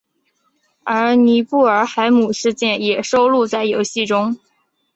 [0.83, 4.35] 而尼布尔海姆事件也收录在游戏中。